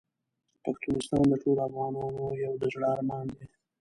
پښتونستان 0.63 1.23
د 1.29 1.33
ټولو 1.43 1.61
افغانانو 1.69 2.23
یو 2.43 2.53
د 2.61 2.63
زړه 2.73 2.87
ارمان 2.95 3.25
دی. 3.35 3.45